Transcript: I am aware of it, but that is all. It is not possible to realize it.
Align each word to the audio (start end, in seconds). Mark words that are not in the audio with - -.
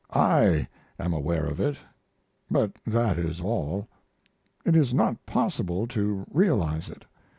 I 0.09 0.67
am 0.99 1.13
aware 1.13 1.45
of 1.45 1.59
it, 1.59 1.77
but 2.49 2.71
that 2.87 3.19
is 3.19 3.39
all. 3.39 3.87
It 4.65 4.75
is 4.75 4.95
not 4.95 5.23
possible 5.27 5.85
to 5.89 6.25
realize 6.31 6.89
it. 6.89 7.05